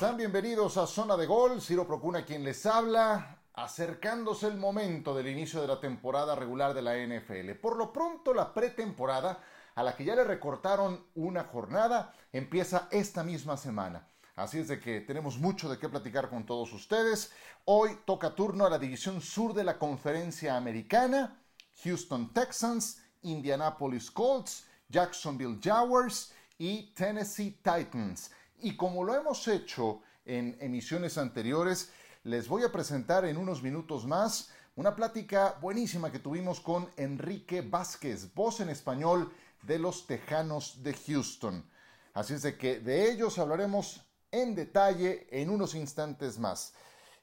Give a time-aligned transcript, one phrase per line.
[0.00, 1.60] Bienvenidos a Zona de Gol.
[1.60, 6.80] Ciro Procuna quien les habla, acercándose el momento del inicio de la temporada regular de
[6.80, 7.50] la NFL.
[7.60, 13.22] Por lo pronto, la pretemporada, a la que ya le recortaron una jornada, empieza esta
[13.22, 14.08] misma semana.
[14.36, 17.30] Así es de que tenemos mucho de qué platicar con todos ustedes.
[17.66, 21.42] Hoy toca turno a la división sur de la conferencia americana.
[21.84, 28.30] Houston Texans, Indianapolis Colts, Jacksonville Jaguars y Tennessee Titans.
[28.62, 31.90] Y como lo hemos hecho en emisiones anteriores,
[32.24, 37.62] les voy a presentar en unos minutos más una plática buenísima que tuvimos con Enrique
[37.62, 39.32] Vázquez, voz en español
[39.62, 41.64] de los Tejanos de Houston.
[42.12, 46.74] Así es de que de ellos hablaremos en detalle en unos instantes más.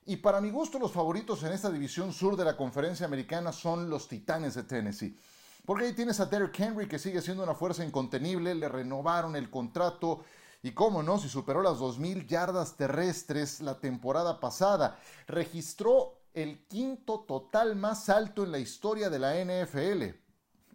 [0.05, 3.89] Y para mi gusto los favoritos en esta división sur de la conferencia americana son
[3.89, 5.19] los Titanes de Tennessee.
[5.65, 9.49] Porque ahí tienes a Derrick Henry que sigue siendo una fuerza incontenible, le renovaron el
[9.49, 10.23] contrato
[10.67, 17.21] y cómo no, si superó las 2.000 yardas terrestres la temporada pasada, registró el quinto
[17.21, 20.03] total más alto en la historia de la NFL.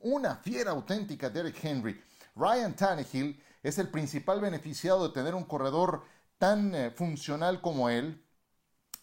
[0.01, 2.03] Una fiera auténtica Derrick Henry.
[2.35, 6.05] Ryan Tannehill es el principal beneficiado de tener un corredor
[6.39, 8.25] tan eh, funcional como él.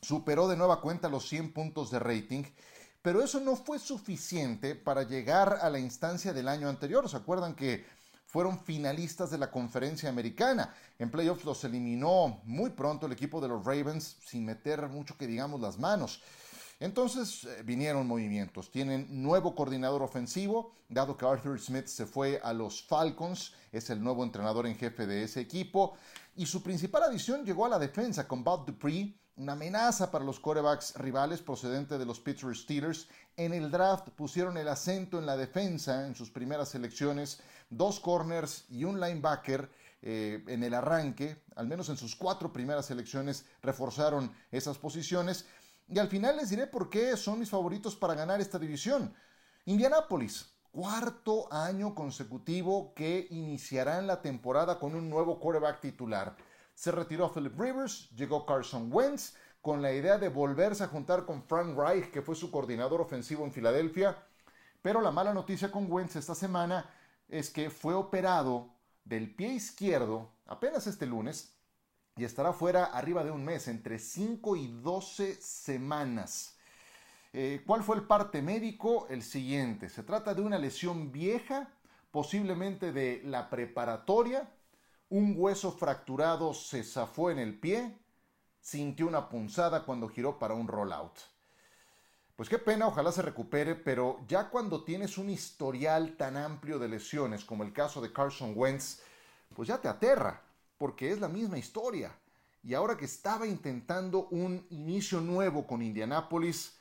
[0.01, 2.45] Superó de nueva cuenta los 100 puntos de rating.
[3.03, 7.07] Pero eso no fue suficiente para llegar a la instancia del año anterior.
[7.07, 7.85] ¿Se acuerdan que
[8.29, 10.75] fueron finalistas de la conferencia americana.
[10.99, 15.25] En playoffs los eliminó muy pronto el equipo de los Ravens sin meter mucho que
[15.25, 16.21] digamos las manos.
[16.79, 18.69] Entonces eh, vinieron movimientos.
[18.69, 24.01] Tienen nuevo coordinador ofensivo, dado que Arthur Smith se fue a los Falcons, es el
[24.01, 25.97] nuevo entrenador en jefe de ese equipo.
[26.35, 30.39] Y su principal adición llegó a la defensa con Bob Dupree, una amenaza para los
[30.39, 33.07] corebacks rivales procedente de los Pittsburgh Steelers.
[33.35, 38.65] En el draft pusieron el acento en la defensa en sus primeras selecciones, dos corners
[38.69, 39.69] y un linebacker
[40.01, 45.45] eh, en el arranque, al menos en sus cuatro primeras selecciones reforzaron esas posiciones.
[45.87, 49.13] Y al final les diré por qué son mis favoritos para ganar esta división.
[49.65, 56.35] Indianapolis, cuarto año consecutivo que iniciarán la temporada con un nuevo quarterback titular.
[56.73, 61.43] Se retiró Philip Rivers, llegó Carson Wentz con la idea de volverse a juntar con
[61.43, 64.17] Frank Reich, que fue su coordinador ofensivo en Filadelfia.
[64.81, 66.89] Pero la mala noticia con Wentz esta semana
[67.29, 68.73] es que fue operado
[69.05, 71.53] del pie izquierdo apenas este lunes
[72.15, 76.57] y estará fuera arriba de un mes, entre 5 y 12 semanas.
[77.31, 79.07] Eh, ¿Cuál fue el parte médico?
[79.09, 79.87] El siguiente.
[79.89, 81.69] Se trata de una lesión vieja,
[82.11, 84.49] posiblemente de la preparatoria,
[85.09, 87.97] un hueso fracturado se zafó en el pie,
[88.59, 91.17] sintió una punzada cuando giró para un rollout.
[92.39, 96.87] Pues qué pena, ojalá se recupere, pero ya cuando tienes un historial tan amplio de
[96.87, 99.01] lesiones como el caso de Carson Wentz,
[99.53, 100.41] pues ya te aterra,
[100.77, 102.17] porque es la misma historia.
[102.63, 106.77] Y ahora que estaba intentando un inicio nuevo con Indianapolis,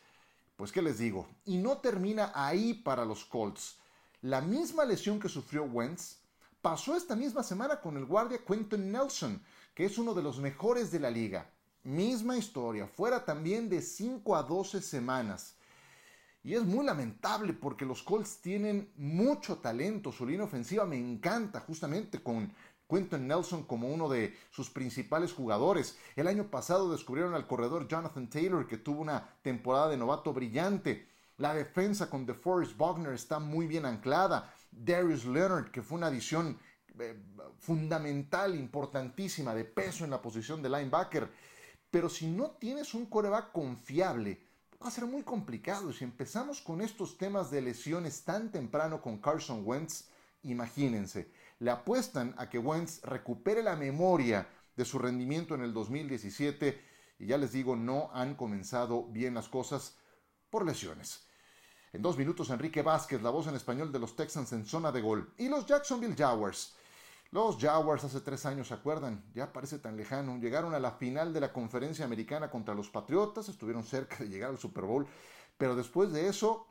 [0.56, 3.78] pues qué les digo, y no termina ahí para los Colts.
[4.22, 6.18] La misma lesión que sufrió Wentz
[6.62, 9.42] Pasó esta misma semana con el guardia Quentin Nelson,
[9.74, 11.50] que es uno de los mejores de la liga.
[11.88, 15.56] Misma historia, fuera también de 5 a 12 semanas.
[16.44, 20.12] Y es muy lamentable porque los Colts tienen mucho talento.
[20.12, 22.52] Su línea ofensiva me encanta justamente con
[22.86, 25.96] Quentin Nelson como uno de sus principales jugadores.
[26.14, 31.08] El año pasado descubrieron al corredor Jonathan Taylor que tuvo una temporada de novato brillante.
[31.38, 34.52] La defensa con DeForest Wagner está muy bien anclada.
[34.70, 36.58] Darius Leonard, que fue una adición
[37.00, 37.16] eh,
[37.58, 41.47] fundamental, importantísima, de peso en la posición de linebacker.
[41.90, 44.46] Pero si no tienes un coreback confiable,
[44.82, 45.92] va a ser muy complicado.
[45.92, 50.08] Si empezamos con estos temas de lesiones tan temprano con Carson Wentz,
[50.42, 56.80] imagínense, le apuestan a que Wentz recupere la memoria de su rendimiento en el 2017
[57.18, 59.96] y ya les digo, no han comenzado bien las cosas
[60.50, 61.26] por lesiones.
[61.92, 65.00] En dos minutos, Enrique Vázquez, la voz en español de los Texans en zona de
[65.00, 65.32] gol.
[65.38, 66.76] Y los Jacksonville Jaguars.
[67.30, 69.22] Los Jaguars hace tres años, ¿se acuerdan?
[69.34, 70.38] Ya parece tan lejano.
[70.38, 74.48] Llegaron a la final de la conferencia americana contra los Patriotas, estuvieron cerca de llegar
[74.48, 75.06] al Super Bowl,
[75.58, 76.66] pero después de eso,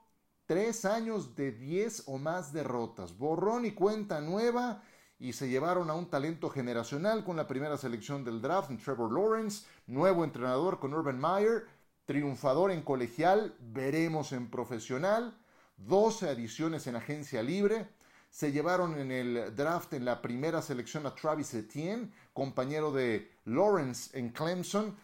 [0.48, 3.16] tres años de diez o más derrotas.
[3.16, 4.82] Borrón y cuenta nueva
[5.20, 9.68] y se llevaron a un talento generacional con la primera selección del draft, Trevor Lawrence,
[9.86, 11.66] nuevo entrenador con Urban Meyer,
[12.06, 15.38] triunfador en colegial, veremos en profesional,
[15.78, 17.90] 12 adiciones en agencia libre,
[18.38, 24.16] se llevaron en el draft en la primera selección a Travis Etienne, compañero de Lawrence
[24.16, 24.96] en Clemson,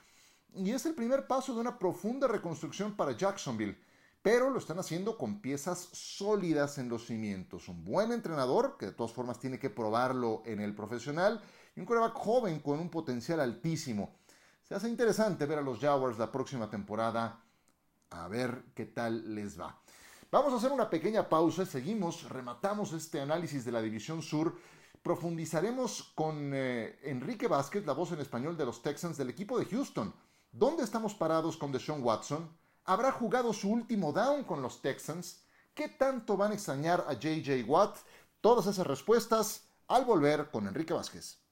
[0.53, 3.75] y es el primer paso de una profunda reconstrucción para Jacksonville,
[4.21, 7.69] pero lo están haciendo con piezas sólidas en los cimientos.
[7.69, 11.41] Un buen entrenador, que de todas formas tiene que probarlo en el profesional,
[11.75, 14.13] y un quarterback joven con un potencial altísimo.
[14.61, 17.41] Se hace interesante ver a los Jaguars la próxima temporada.
[18.11, 19.82] A ver qué tal les va.
[20.33, 24.55] Vamos a hacer una pequeña pausa, seguimos, rematamos este análisis de la División Sur.
[25.03, 29.65] Profundizaremos con eh, Enrique Vázquez, la voz en español de los Texans del equipo de
[29.65, 30.11] Houston.
[30.51, 32.49] ¿Dónde estamos parados con Deshaun Watson?
[32.85, 35.43] ¿Habrá jugado su último down con los Texans?
[35.75, 37.97] ¿Qué tanto van a extrañar a JJ Watt?
[38.41, 41.42] Todas esas respuestas al volver con Enrique Vázquez.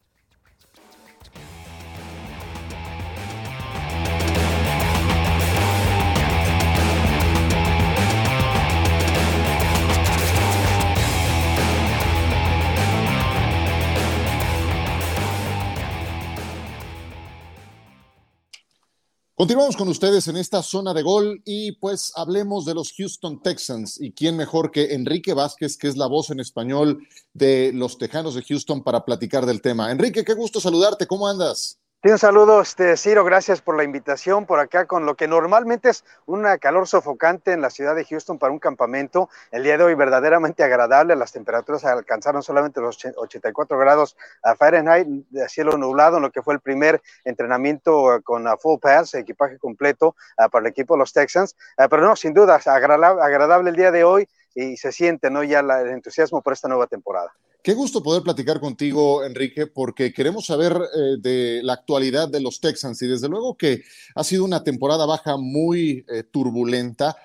[19.42, 24.00] Continuamos con ustedes en esta zona de gol y pues hablemos de los Houston Texans
[24.00, 27.00] y quién mejor que Enrique Vázquez, que es la voz en español
[27.34, 29.90] de los Tejanos de Houston para platicar del tema.
[29.90, 31.81] Enrique, qué gusto saludarte, ¿cómo andas?
[32.04, 35.90] Sí, un saludo, este, Ciro, gracias por la invitación por acá con lo que normalmente
[35.90, 39.30] es un calor sofocante en la ciudad de Houston para un campamento.
[39.52, 45.08] El día de hoy verdaderamente agradable, las temperaturas alcanzaron solamente los 84 grados a Fahrenheit,
[45.48, 50.50] cielo nublado, en lo que fue el primer entrenamiento con full pass, equipaje completo ah,
[50.50, 51.56] para el equipo de los Texans.
[51.78, 55.44] Ah, pero no, sin duda, agradable el día de hoy y se siente ¿no?
[55.44, 57.32] ya el entusiasmo por esta nueva temporada.
[57.64, 62.60] Qué gusto poder platicar contigo, Enrique, porque queremos saber eh, de la actualidad de los
[62.60, 63.84] Texans y desde luego que
[64.16, 67.16] ha sido una temporada baja muy eh, turbulenta.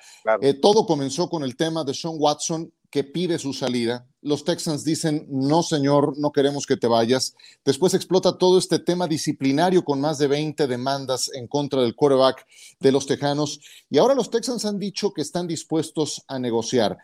[0.43, 4.07] Eh, todo comenzó con el tema de Sean Watson que pide su salida.
[4.21, 7.35] Los Texans dicen, no señor, no queremos que te vayas.
[7.65, 12.47] Después explota todo este tema disciplinario con más de 20 demandas en contra del quarterback
[12.79, 13.61] de los Tejanos.
[13.89, 16.99] Y ahora los Texans han dicho que están dispuestos a negociar.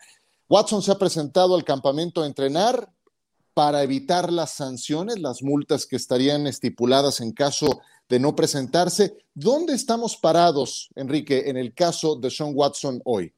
[0.49, 2.89] Watson se ha presentado al campamento a entrenar,
[3.53, 9.17] para evitar las sanciones, las multas que estarían estipuladas en caso de no presentarse.
[9.33, 13.33] ¿Dónde estamos parados, Enrique, en el caso de Sean Watson hoy?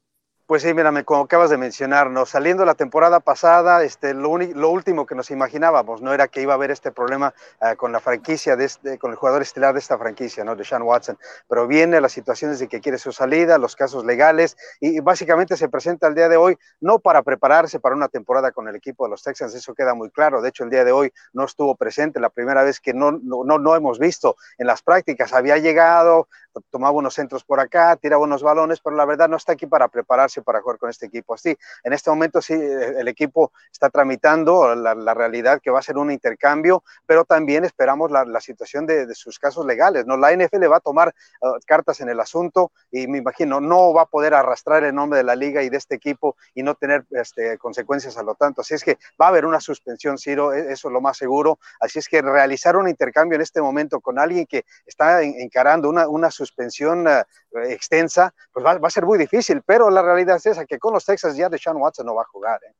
[0.47, 5.15] Pues sí, mírame, como acabas de mencionarnos, saliendo la temporada pasada, este, lo, último que
[5.15, 8.65] nos imaginábamos no era que iba a haber este problema eh, con la franquicia, de
[8.65, 10.56] este, con el jugador estelar de esta franquicia, ¿no?
[10.56, 11.18] de Sean Watson,
[11.50, 15.68] pero viene las situaciones de que quiere su salida, los casos legales, y, básicamente se
[15.68, 19.09] presenta el día de hoy no para prepararse para una temporada con el equipo de
[19.09, 22.19] los Texans, eso queda muy claro, de hecho el día de hoy no estuvo presente,
[22.19, 26.27] la primera vez que no, no, no hemos visto en las prácticas, había llegado,
[26.69, 29.88] tomaba unos centros por acá, tiraba unos balones, pero la verdad no está aquí para
[29.88, 31.37] prepararse para jugar con este equipo.
[31.37, 35.97] Sí, en este momento sí, el equipo está tramitando la, realidad que va a ser
[35.97, 40.05] un intercambio, pero también esperamos la, situación de, sus casos legales.
[40.05, 40.17] ¿no?
[40.17, 44.03] La NFL va a tomar uh, cartas en el asunto y me imagino no va
[44.03, 47.05] a poder arrastrar el nombre de la liga y de este equipo y no tener
[47.11, 48.61] este, consecuencias a lo tanto.
[48.61, 51.59] Así es que va a haber una suspensión, Ciro, e, eso es lo más seguro.
[51.79, 56.31] Así es que realizar un intercambio en este momento con alguien que está encarando una,
[56.31, 57.23] suspensión eh,
[57.63, 61.06] extensa, pues va, a ser muy difícil, pero la realidad es esa, que con los
[61.06, 62.60] Texas ya de Sean Watson no va a jugar.
[62.68, 62.74] ¿eh?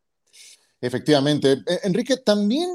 [0.82, 1.54] Efectivamente.
[1.66, 2.70] Eh, Enrique, también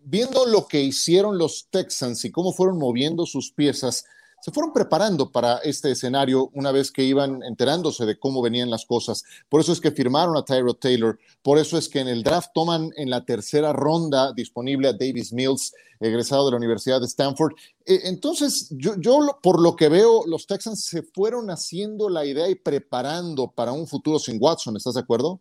[0.00, 4.04] viendo lo que hicieron los Texans y cómo fueron moviendo sus piezas,
[4.40, 8.86] se fueron preparando para este escenario una vez que iban enterándose de cómo venían las
[8.86, 9.24] cosas.
[9.48, 12.50] Por eso es que firmaron a Tyrod Taylor, por eso es que en el draft
[12.54, 17.54] toman en la tercera ronda disponible a Davis Mills, egresado de la Universidad de Stanford.
[17.84, 22.48] E, entonces, yo, yo por lo que veo, los Texans se fueron haciendo la idea
[22.48, 25.40] y preparando para un futuro sin Watson, ¿estás de acuerdo?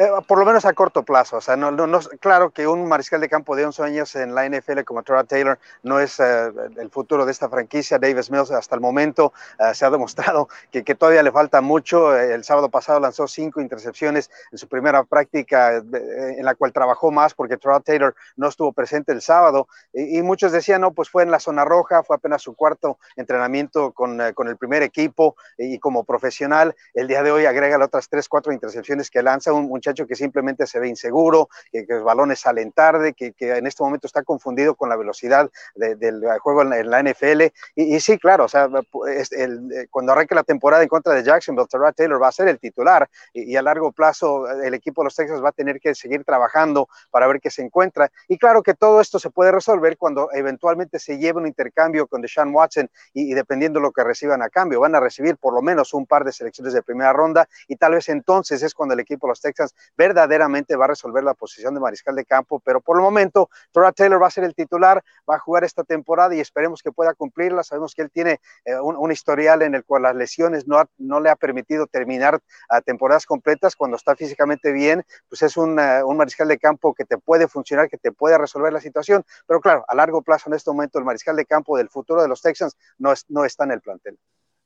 [0.00, 1.36] Eh, por lo menos a corto plazo.
[1.36, 4.48] O sea, no, no, claro que un mariscal de campo de 11 años en la
[4.48, 7.98] NFL como Trevor Taylor no es eh, el futuro de esta franquicia.
[7.98, 12.16] Davis Mills hasta el momento eh, se ha demostrado que, que, todavía le falta mucho.
[12.16, 17.34] El sábado pasado lanzó cinco intercepciones en su primera práctica en la cual trabajó más
[17.34, 19.68] porque Trevor Taylor no estuvo presente el sábado.
[19.92, 23.92] Y, muchos decían, no, pues fue en la zona roja, fue apenas su cuarto entrenamiento
[23.92, 26.74] con, con el primer equipo y como profesional.
[26.94, 30.66] El día de hoy agrega otras tres, cuatro intercepciones que lanza un muchacho que simplemente
[30.66, 34.88] se ve inseguro, que, los balones salen tarde, que, en este momento está confundido con
[34.88, 37.42] la velocidad del juego en, la NFL.
[37.74, 38.68] Y, sí, claro, o sea,
[39.08, 42.58] eh, cuando arranque la temporada en contra de Jacksonville, Terrell Taylor va a ser el
[42.58, 45.94] titular y, a largo plazo eh, el equipo de los Texas va a tener que
[45.94, 48.10] seguir trabajando para ver qué se encuentra.
[48.28, 52.20] Y claro que todo esto se puede resolver cuando eventualmente se lleve un intercambio con
[52.20, 55.54] Deshaun Watson y, y dependiendo de lo que reciban a cambio, van a recibir por
[55.54, 58.94] lo menos un par de selecciones de primera ronda y tal vez entonces es cuando
[58.94, 62.60] el equipo de los Texas verdaderamente va a resolver la posición de mariscal de campo,
[62.60, 65.84] pero por el momento Tora Taylor va a ser el titular, va a jugar esta
[65.84, 67.62] temporada y esperemos que pueda cumplirla.
[67.62, 71.30] Sabemos que él tiene eh, un, historial en el cual las lesiones no, no le
[71.30, 73.76] ha permitido terminar a temporadas completas.
[73.76, 77.48] Cuando está físicamente bien, pues es un, eh, un mariscal de campo que te puede
[77.48, 80.98] funcionar, que te puede resolver la situación, pero claro, a largo plazo en este momento
[80.98, 83.80] el mariscal de campo del futuro de los Texans no, es, no está en el
[83.80, 84.18] plantel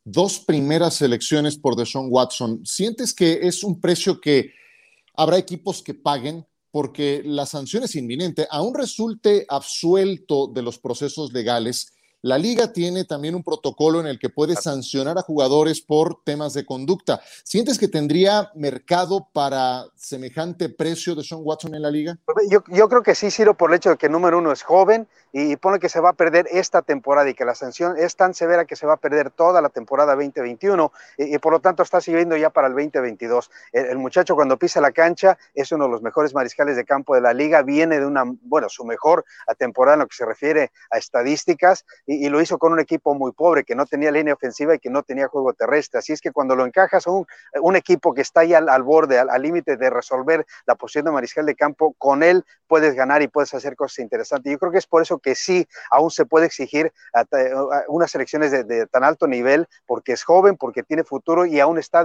[0.04, 2.64] dos primeras selecciones por Deshaun Watson.
[2.64, 4.52] ¿Sientes que es un precio que
[5.14, 6.46] habrá equipos que paguen?
[6.70, 8.46] Porque la sanción es inminente.
[8.50, 11.93] Aún resulte absuelto de los procesos legales,
[12.24, 16.54] la liga tiene también un protocolo en el que puede sancionar a jugadores por temas
[16.54, 17.20] de conducta.
[17.42, 22.16] ¿Sientes que tendría mercado para semejante precio de Sean Watson en la liga?
[22.48, 25.06] Yo, yo creo que sí, Ciro, por el hecho de que número uno es joven,
[25.36, 28.34] y pone que se va a perder esta temporada y que la sanción es tan
[28.34, 32.00] severa que se va a perder toda la temporada 2021 y, por lo tanto está
[32.00, 33.50] siguiendo ya para el 2022.
[33.72, 37.20] El, muchacho cuando pisa la cancha es uno de los mejores mariscales de campo de
[37.20, 39.24] la liga, viene de una, bueno, su mejor
[39.58, 43.32] temporada en lo que se refiere a estadísticas y, lo hizo con un equipo muy
[43.32, 45.98] pobre que no tenía línea ofensiva y que no tenía juego terrestre.
[45.98, 47.26] Así es que cuando lo encajas a un,
[47.60, 51.46] un equipo que está ahí al, borde, al límite de resolver la posición de mariscal
[51.46, 54.50] de campo, con él puedes ganar y puedes hacer cosas interesantes.
[54.50, 56.92] Yo creo que es por eso que sí aún se puede exigir
[57.88, 62.04] unas elecciones de, tan alto nivel porque es joven, porque tiene futuro y aún está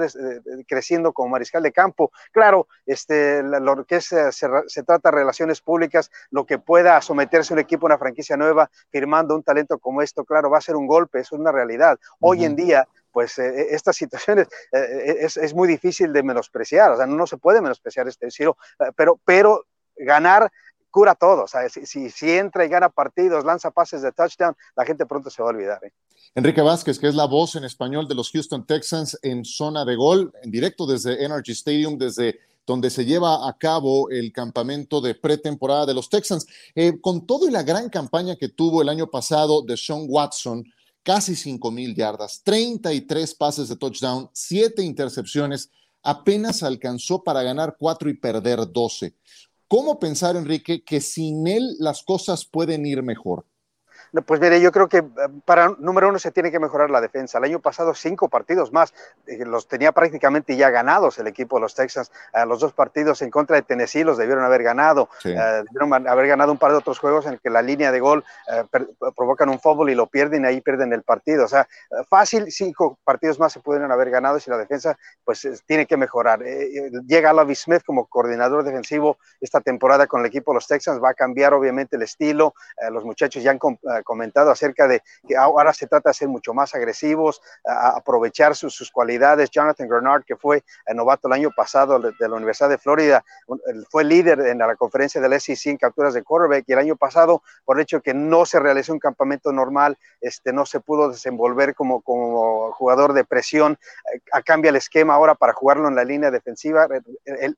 [0.68, 2.12] creciendo como mariscal de campo.
[2.32, 7.54] Claro, este, lo que es, eh, se, trata de relaciones públicas, lo que pueda someterse
[7.54, 10.76] un equipo a una franquicia nueva firmando un talento como esto, claro, va a ser
[10.76, 12.00] un golpe, es una realidad.
[12.20, 16.98] Hoy en día, pues eh, eh, estas situaciones es, es, muy difícil de menospreciar, o
[16.98, 18.28] sea, no se puede menospreciar este
[18.96, 19.66] pero, pero
[19.96, 20.52] ganar
[20.90, 21.44] cura todo.
[21.44, 25.30] O sea, si, si, entra y gana partidos, lanza pases de touchdown, la gente pronto
[25.30, 25.84] se va a olvidar.
[25.84, 25.92] ¿eh?
[26.36, 29.96] Enrique Vázquez, que es la voz en español de los Houston Texans en zona de
[29.96, 32.40] gol, en directo desde Energy Stadium, desde
[32.70, 36.46] donde se lleva a cabo el campamento de pretemporada de los Texans.
[36.76, 40.64] Eh, con todo y la gran campaña que tuvo el año pasado de Sean Watson,
[41.02, 45.72] casi 5 mil yardas, 33 pases de touchdown, 7 intercepciones,
[46.04, 49.16] apenas alcanzó para ganar 4 y perder 12.
[49.68, 53.48] ¿Cómo pensar, Enrique, que sin él las cosas pueden ir mejor?
[54.26, 55.04] Pues mire, yo creo que eh,
[55.46, 57.38] para número uno se tiene que mejorar la defensa.
[57.38, 58.94] El año pasado cinco partidos más,
[59.28, 62.12] eh, los tenía prácticamente ya ganados el equipo de los Texans.
[62.34, 65.10] Eh, los dos partidos en contra de Tennessee los debieron haber ganado.
[65.24, 68.24] debieron haber ganado un par de otros juegos en que la línea de gol
[69.16, 71.46] provocan un fútbol y lo pierden y ahí pierden el partido.
[71.46, 71.68] O sea,
[72.10, 76.40] fácil, cinco partidos más se pudieron haber ganado si la defensa pues tiene que mejorar.
[77.08, 81.12] llega Lavi Smith como coordinador defensivo esta temporada con el equipo de los Texans, va
[81.12, 82.54] a cambiar obviamente el estilo.
[82.92, 83.60] los muchachos ya han
[84.04, 89.50] comentado acerca de que ahora se trata de ser mucho más agresivos, aprovechar sus, cualidades.
[89.50, 93.24] Jonathan Grenard, que fue el novato el año pasado de, la Universidad de Florida,
[93.90, 97.44] fue líder en la conferencia del SEC en capturas de quarterback y el año pasado,
[97.66, 101.10] por el hecho de que no se realizó un campamento normal, este, no se pudo
[101.10, 103.78] desenvolver como, como jugador de presión,
[104.14, 106.88] eh, a cambia el esquema ahora para jugarlo en la línea defensiva,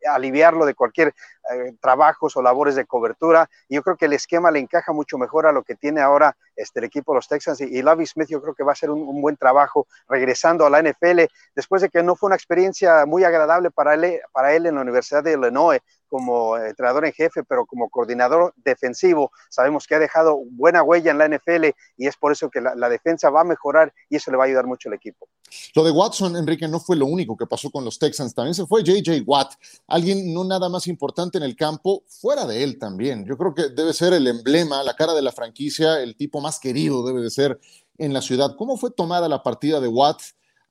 [0.10, 1.13] aliviarlo de cualquier
[1.51, 3.50] eh, trabajos o labores de cobertura.
[3.69, 6.80] Yo creo que el esquema le encaja mucho mejor a lo que tiene ahora este,
[6.80, 9.22] el equipo de los Texans y, y Smith yo creo que va a ser un,
[9.22, 11.22] buen trabajo regresando a la NFL
[11.56, 14.82] después de que no fue una experiencia muy agradable para él, para él en la
[14.82, 15.80] Universidad de Illinois
[16.12, 21.18] como entrenador en jefe, pero como coordinador defensivo, sabemos que ha dejado buena huella en
[21.18, 24.36] la NFL y es por eso que la, defensa va a mejorar y eso le
[24.36, 25.30] va a ayudar mucho al equipo.
[25.74, 28.65] Lo de Watson, Enrique, no fue lo único que pasó con los Texans, también se
[28.65, 29.53] fue JJ Watt,
[29.88, 33.25] alguien no nada más importante en el campo, fuera de él también.
[33.25, 36.60] Yo creo que debe ser el emblema, la cara de la franquicia, el tipo más
[36.60, 37.58] querido debe de ser
[37.98, 38.58] en la ciudad.
[38.58, 40.20] ¿Cómo fue tomada la partida de Watt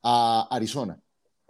[0.02, 1.00] a Arizona?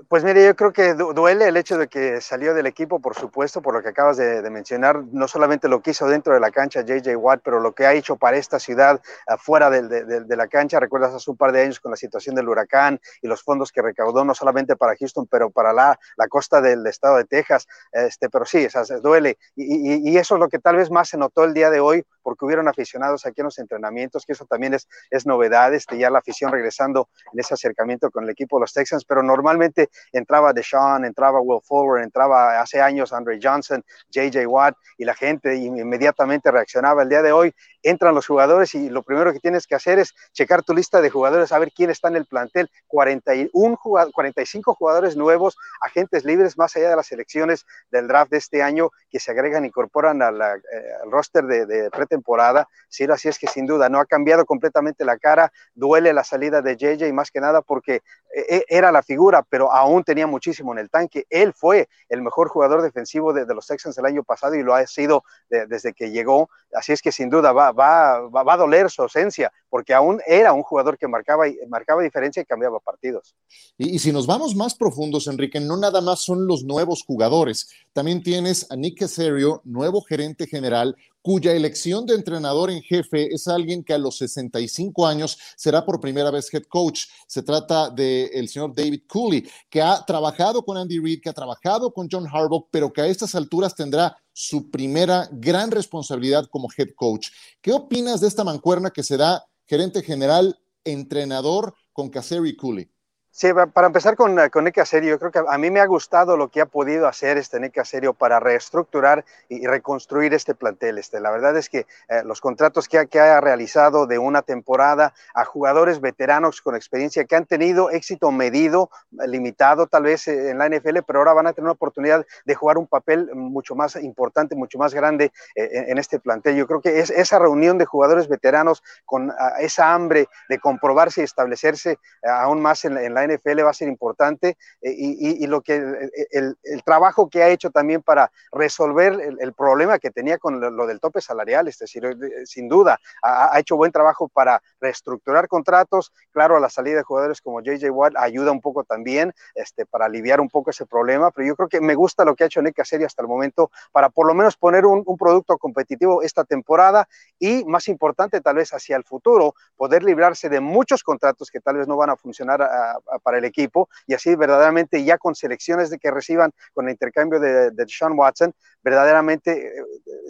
[0.08, 3.60] Pues mire, yo creo que duele el hecho de que salió del equipo, por supuesto,
[3.60, 6.80] por lo que acabas de, mencionar, no solamente lo que hizo dentro de la cancha
[6.80, 10.80] JJ Watt, pero lo que ha hecho para esta ciudad afuera de, la cancha.
[10.80, 13.82] Recuerdas hace un par de años con la situación del huracán y los fondos que
[13.82, 17.66] recaudó no solamente para Houston, pero para la, costa del estado de Texas.
[17.92, 19.38] Este, pero sí, o sea, duele.
[19.54, 22.04] Y, y, eso es lo que tal vez más se notó el día de hoy,
[22.22, 26.10] porque hubieron aficionados aquí en los entrenamientos, que eso también es, es novedad, este, ya
[26.10, 30.52] la afición regresando en ese acercamiento con el equipo de los Texans, pero normalmente entraba
[30.52, 36.50] Deshaun, entraba Will Fuller, entraba hace años Andre Johnson, JJ Watt, y la gente inmediatamente
[36.50, 37.02] reaccionaba.
[37.02, 40.14] El día de hoy entran los jugadores y lo primero que tienes que hacer es
[40.32, 42.70] checar tu lista de jugadores, a ver quién está en el plantel.
[42.86, 43.78] 41
[44.12, 48.90] 45 jugadores nuevos, agentes libres, más allá de las elecciones del draft de este año,
[49.10, 50.62] que se agregan, incorporan al eh,
[51.10, 52.68] roster de, pretemporada.
[52.88, 56.62] Sí, así es que sin duda no ha cambiado completamente la cara, duele la salida
[56.62, 58.02] de JJ, más que nada porque
[58.34, 61.26] eh, era la figura, pero aún tenía muchísimo en el tanque.
[61.30, 64.86] Él fue el mejor jugador defensivo de, los Texans el año pasado y lo ha
[64.86, 66.50] sido desde que llegó.
[66.74, 70.52] Así es que sin duda va, va, va, a doler su ausencia, porque aún era
[70.52, 73.34] un jugador que marcaba, marcaba diferencia y cambiaba partidos.
[73.78, 77.70] Y, si nos vamos más profundos, Enrique, no nada más son los nuevos jugadores.
[77.92, 83.46] También tienes a Nick Casario, nuevo gerente general, cuya elección de entrenador en jefe es
[83.46, 87.04] alguien que a los 65 años será por primera vez head coach.
[87.26, 91.92] Se trata del señor David Cooley, que ha trabajado con Andy Reid, que ha trabajado
[91.92, 96.88] con John Harbaugh, pero que a estas alturas tendrá su primera gran responsabilidad como head
[96.96, 97.28] coach.
[97.60, 102.90] ¿Qué opinas de esta mancuerna que se da gerente general, entrenador con Caseri Cooley?
[103.32, 106.36] Sí, para empezar con, eh, con Nick yo creo que a mí me ha gustado
[106.36, 110.98] lo que ha podido hacer este Nick Serio para reestructurar y, reconstruir este plantel.
[110.98, 115.14] Este, la verdad es que eh, los contratos que que ha realizado de una temporada
[115.32, 120.58] a jugadores veteranos con experiencia que han tenido éxito medido, limitado tal vez eh, en
[120.58, 123.94] la NFL, pero ahora van a tener una oportunidad de jugar un papel mucho más
[123.94, 126.56] importante, mucho más grande en, este plantel.
[126.56, 131.20] Yo creo que es esa reunión de jugadores veteranos con ah, esa hambre de comprobarse
[131.20, 135.60] y establecerse aún más en, en la NFL va a ser importante eh, y, lo
[135.60, 140.86] que el, trabajo que ha hecho también para resolver el, problema que tenía con lo,
[140.86, 146.12] del tope salarial, es decir, eh, sin duda ha, hecho buen trabajo para reestructurar contratos,
[146.32, 150.40] claro, la salida de jugadores como JJ Watt ayuda un poco también este, para aliviar
[150.40, 152.76] un poco ese problema, pero yo creo que me gusta lo que ha hecho Nick
[152.76, 157.06] Caserio hasta el momento para por lo menos poner un, producto competitivo esta temporada
[157.38, 161.76] y más importante tal vez hacia el futuro, poder librarse de muchos contratos que tal
[161.76, 165.90] vez no van a funcionar a, para el equipo y así verdaderamente ya con selecciones
[165.90, 169.82] de que reciban con el intercambio de, de Sean Watson, verdaderamente eh,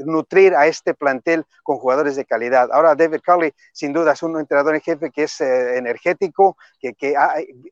[0.05, 2.69] nutrir a este plantel con jugadores de calidad.
[2.73, 6.95] Ahora David Carley sin duda es un entrenador en jefe que es eh, energético, que,
[6.95, 7.15] que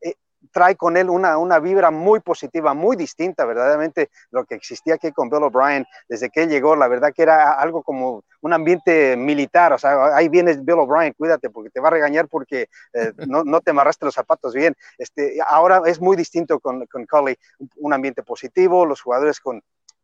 [0.01, 0.15] eh,
[0.51, 5.11] trae con él una, una vibra muy positiva, muy distinta verdaderamente lo que existía aquí
[5.11, 6.75] con Bill O'Brien desde que él llegó.
[6.75, 11.13] La verdad que era algo como un ambiente militar, o sea, ahí viene Bill O'Brien,
[11.13, 14.75] cuídate porque te va a regañar porque eh, no, no, te amarraste los zapatos bien.
[14.97, 17.37] Este, ahora es muy distinto con, con Cully,
[17.77, 19.61] un ambiente positivo, los jugadores con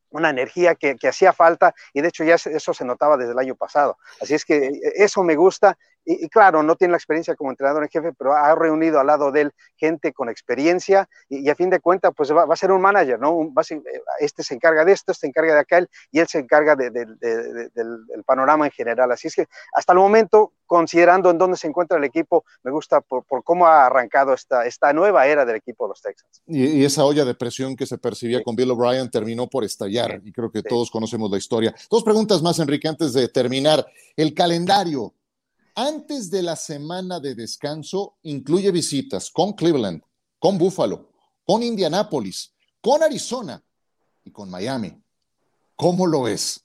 [0.10, 3.40] una energía que, que, hacía falta y de hecho ya eso se notaba desde el
[3.40, 3.98] año pasado.
[4.22, 7.84] Así es que eh, eso me gusta y, claro, no tiene la experiencia como entrenador
[7.84, 11.70] en jefe, pero ha reunido al lado de él gente con experiencia y, a fin
[11.70, 13.42] de cuentas, pues va, a ser un manager, ¿no?
[13.42, 13.82] Eh,
[14.20, 16.94] este se encarga de esto, este se encarga de aquel y él se encarga del,
[18.26, 19.12] panorama en general.
[19.12, 23.02] Así es que hasta el momento, considerando en dónde se encuentra el equipo, me gusta
[23.02, 26.42] por, cómo ha arrancado esta, esta nueva era del equipo de los Texans.
[26.46, 30.32] Y, esa olla de presión que se percibía con Bill O'Brien terminó por estallar y
[30.32, 31.74] creo que todos conocemos la historia.
[31.90, 33.86] Dos preguntas más, Enrique, antes de terminar.
[34.16, 35.14] El calendario
[35.76, 40.02] antes de la semana de descanso incluye visitas con Cleveland,
[40.40, 41.12] con Buffalo,
[41.46, 43.64] con Indianápolis, con Arizona
[44.24, 45.02] y con Miami.
[45.76, 46.65] ¿Cómo lo es?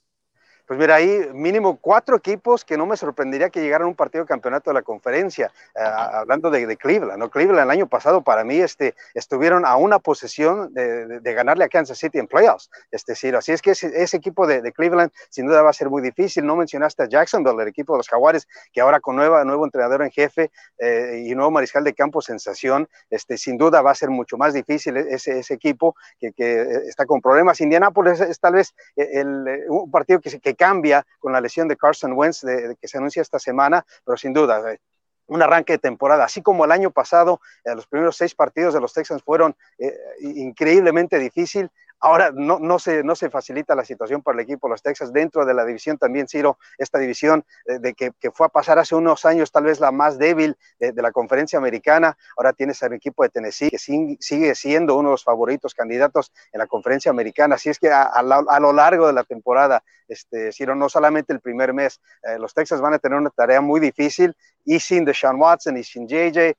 [0.71, 4.23] Pues mira, ahí mínimo cuatro equipos que no me sorprendería que llegaran a un partido
[4.23, 7.29] de campeonato de la conferencia, eh, hablando de, Cleveland, ¿no?
[7.29, 11.97] Cleveland el año pasado para mí este, estuvieron a una posesión de, ganarle a Kansas
[11.97, 15.71] City en playoffs, este, sí, así es que ese, equipo de, Cleveland sin duda va
[15.71, 19.01] a ser muy difícil, no mencionaste a Jacksonville, el equipo de los Jaguares, que ahora
[19.01, 23.57] con nueva, nuevo entrenador en jefe eh, y nuevo mariscal de campo sensación, este, sin
[23.57, 27.19] duda va a ser mucho más difícil e, ese, ese equipo que, que, está con
[27.19, 27.59] problemas.
[27.59, 32.13] Indianapolis es, tal vez el, un partido que, que cambia con la lesión de Carson
[32.13, 34.77] Wentz de, que se anuncia esta semana, pero sin duda, eh,
[35.25, 38.79] un arranque de temporada, así como el año pasado, eh, los primeros seis partidos de
[38.79, 44.35] los Texans fueron eh, increíblemente difícil, Ahora no, se, no se facilita la situación para
[44.35, 47.93] el equipo de los Texas dentro de la división también, Ciro, esta división eh, de
[47.93, 51.59] que, fue a pasar hace unos años tal vez la más débil de, la conferencia
[51.59, 52.17] americana.
[52.35, 56.59] Ahora tienes al equipo de Tennessee que sigue siendo uno de los favoritos candidatos en
[56.59, 57.55] la conferencia americana.
[57.55, 61.39] Así es que a, a, lo largo de la temporada, este, Ciro, no solamente el
[61.39, 64.35] primer mes, eh, los Texas van a tener una tarea muy difícil
[64.65, 66.55] y sin Deshaun Watson y sin JJ, eh,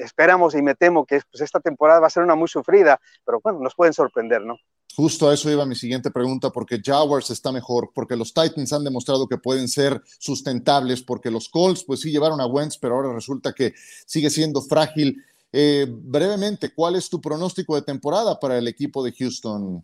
[0.00, 3.40] esperamos y me temo que pues, esta temporada va a ser una muy sufrida, pero
[3.42, 4.56] bueno, nos pueden sorprender, ¿no?
[4.94, 8.84] Justo a eso iba mi siguiente pregunta, porque Jaguars está mejor, porque los Titans han
[8.84, 13.12] demostrado que pueden ser sustentables, porque los Colts, pues sí llevaron a Wentz, pero ahora
[13.12, 13.72] resulta que
[14.04, 15.16] sigue siendo frágil.
[15.50, 19.82] Eh, brevemente, ¿cuál es tu pronóstico de temporada para el equipo de Houston?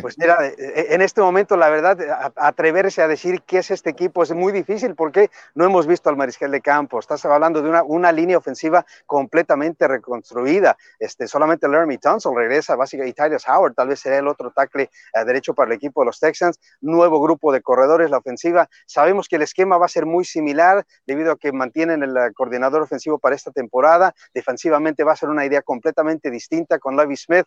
[0.00, 3.90] Pues mira, eh, eh, en este momento, la verdad, atreverse a decir qué es este
[3.90, 6.98] equipo es muy difícil porque no hemos visto al mariscal de campo.
[6.98, 10.76] Estás hablando de una, una línea ofensiva completamente reconstruida.
[10.98, 14.90] Este, solamente Laramie Tunsil regresa, básicamente, y Tyler Howard tal vez será el otro tackle
[15.14, 16.58] a derecho para el equipo de los Texans.
[16.80, 18.68] Nuevo grupo de corredores, la ofensiva.
[18.86, 22.82] Sabemos que el esquema va a ser muy similar debido a que mantienen el coordinador
[22.82, 24.14] ofensivo para esta temporada.
[24.32, 27.46] Defensivamente va a ser una idea completamente distinta con Levi Smith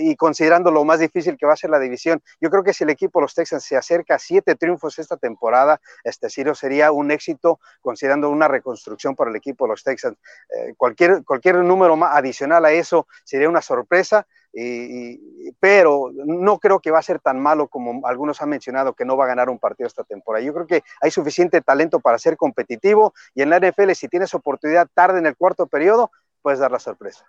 [0.00, 2.22] y considerando lo más difícil que va a ser la división.
[2.40, 5.16] Yo creo que si el equipo de los Texans se acerca a siete triunfos esta
[5.16, 10.16] temporada, este Ciro sería un éxito considerando una reconstrucción para el equipo de los Texans.
[10.56, 14.26] Eh, cualquier, cualquier número más adicional a eso sería una sorpresa.
[14.50, 19.04] Y, pero no creo que va a ser tan malo como algunos han mencionado que
[19.04, 20.44] no va a ganar un partido esta temporada.
[20.44, 24.34] Yo creo que hay suficiente talento para ser competitivo y en la NFL si tienes
[24.34, 26.10] oportunidad tarde en el cuarto periodo,
[26.48, 27.26] puedes dar la sorpresa.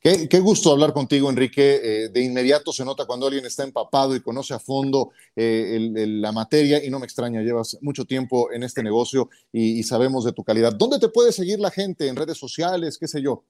[0.00, 1.80] Qué, gusto hablar contigo, Enrique.
[1.82, 5.76] Eh, de inmediato se nota cuando alguien está empapado y conoce a fondo eh,
[6.08, 10.24] la materia y no me extraña, llevas mucho tiempo en este negocio y, y sabemos
[10.24, 10.72] de tu calidad.
[10.72, 12.08] ¿Dónde te puede seguir la gente?
[12.08, 12.96] ¿En redes sociales?
[12.96, 13.44] ¿Qué sé yo?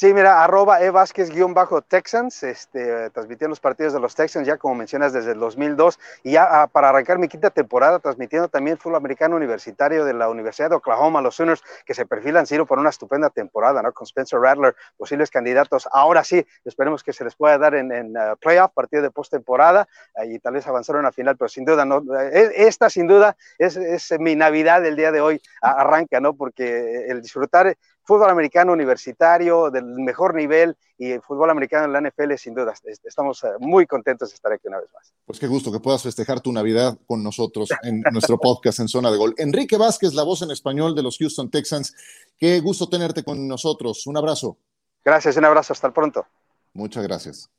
[0.00, 4.76] Sí, mira, arroba E bajo Texans, este, transmitiendo los partidos de los Texans, ya como
[4.76, 8.78] mencionas, desde el 2002, y ya ah, para arrancar mi quinta temporada, transmitiendo también el
[8.78, 12.78] fútbol americano universitario de la Universidad de Oklahoma, los Sooners, que se perfilan, Ciro, por
[12.78, 13.92] una estupenda temporada, ¿no?
[13.92, 15.88] Con Spencer Rattler, posibles candidatos.
[15.90, 19.88] Ahora sí, esperemos que se les pueda dar en, en uh, playoff, partido de postemporada,
[20.14, 23.08] uh, y tal vez avanzar a una final, pero sin duda, no, eh, esta sin
[23.08, 23.76] duda es,
[24.20, 26.34] mi Navidad del día de hoy, arranca, ¿no?
[26.34, 27.76] Porque el disfrutar
[28.08, 32.72] fútbol americano universitario del mejor nivel y el fútbol americano en la NFL, sin duda,
[33.04, 35.12] estamos eh, muy contentos de estar aquí una vez más.
[35.26, 39.10] Pues qué gusto que puedas festejar tu Navidad con nosotros en nuestro podcast en Zona
[39.10, 39.34] de Gol.
[39.36, 41.94] Enrique Vázquez, la voz en español de los Houston Texans,
[42.38, 44.06] qué gusto tenerte con nosotros.
[44.06, 44.56] Un abrazo.
[45.04, 46.24] Gracias, un abrazo, hasta pronto.
[46.72, 47.50] Muchas gracias.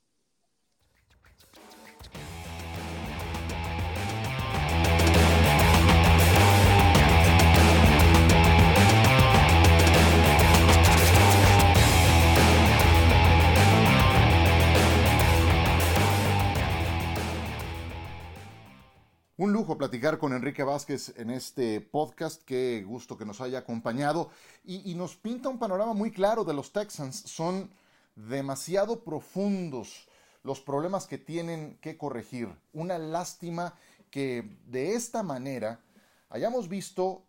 [19.40, 22.42] Un lujo platicar con Enrique Vázquez en este podcast.
[22.42, 24.28] Qué gusto que nos haya acompañado.
[24.66, 27.22] Y, nos pinta un panorama muy claro de los Texans.
[27.24, 27.70] Son
[28.16, 30.06] demasiado profundos
[30.42, 32.54] los problemas que tienen que corregir.
[32.74, 33.72] Una lástima
[34.10, 35.80] que de esta manera
[36.28, 37.24] hayamos visto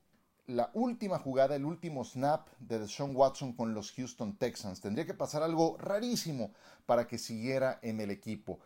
[0.48, 4.82] la última jugada, el último snap de Deshaun Watson con los Houston Texans.
[4.82, 6.52] Tendría que pasar algo rarísimo
[6.86, 8.60] para que siguiera en el equipo.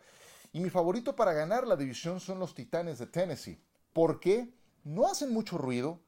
[0.56, 3.60] Y mi favorito para ganar la división son los Titanes de Tennessee.
[3.92, 4.54] ¿Por qué?
[4.84, 6.00] No hacen mucho ruido,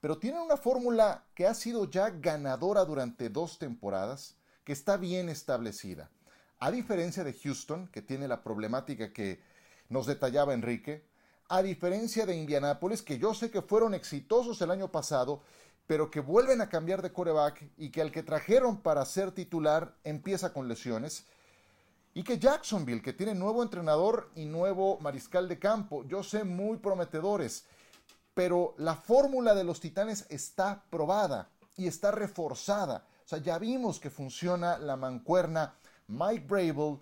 [0.00, 4.34] pero tienen una fórmula que ha sido ya ganadora durante dos temporadas,
[4.64, 6.10] que está bien establecida.
[6.58, 9.40] A diferencia de Houston, que tiene la problemática que
[9.88, 11.06] nos detallaba Enrique,
[11.48, 15.42] a diferencia de Indianápolis, que yo sé que fueron exitosos el año pasado,
[15.86, 19.94] pero que vuelven a cambiar de coreback y que al que trajeron para ser titular
[20.02, 21.24] empieza con lesiones,
[22.14, 26.76] y que Jacksonville, que tiene nuevo entrenador y nuevo mariscal de campo, yo sé muy
[26.76, 27.64] prometedores,
[28.34, 33.06] pero la fórmula de los Titanes está probada y está reforzada.
[33.24, 35.74] O sea, ya vimos que funciona la mancuerna.
[36.08, 37.00] Mike Brable,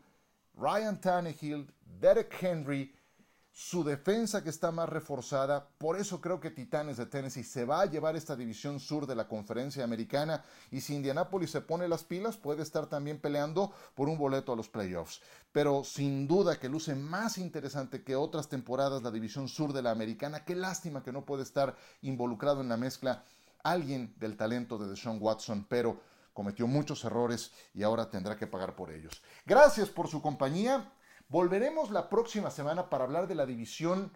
[0.55, 2.95] Ryan Tannehill, Derek Henry,
[3.63, 5.69] su defensa que está más reforzada.
[5.77, 9.15] Por eso creo que Titanes de Tennessee se va a llevar esta división sur de
[9.15, 14.09] la conferencia americana y si Indianapolis se pone las pilas puede estar también peleando por
[14.09, 15.21] un boleto a los playoffs.
[15.53, 19.91] Pero sin duda que luce más interesante que otras temporadas la división sur de la
[19.91, 20.43] americana.
[20.43, 23.25] Qué lástima que no puede estar involucrado en la mezcla
[23.63, 26.01] alguien del talento de Deshaun Watson, pero
[26.33, 29.23] cometió muchos errores y ahora tendrá que pagar por ellos.
[29.45, 30.91] Gracias por su compañía.
[31.31, 34.11] Volveremos la próxima semana para hablar de la división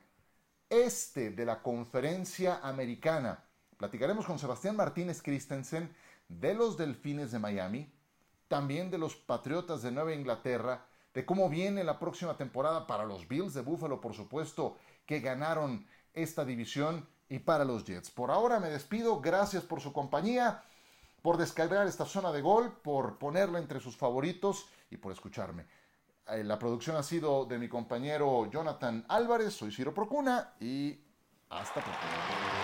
[0.69, 3.45] este de la conferencia americana.
[3.77, 5.95] Platicaremos con Sebastián Martínez Christensen
[6.29, 7.89] de los Delfines de Miami,
[8.49, 13.29] también de los Patriotas de Nueva Inglaterra, de cómo viene la próxima temporada para los
[13.29, 18.11] Bills de Buffalo, por supuesto, que ganaron esta división, y para los Jets.
[18.11, 20.65] Por ahora me despido, gracias por su compañía,
[21.23, 25.65] por descargar esta zona de gol, por ponerla entre sus favoritos y por escucharme.
[26.29, 30.99] Eh, la producción ha sido de mi compañero Jonathan Álvarez, soy Ciro Procuna y
[31.51, 32.64] hasta pronto.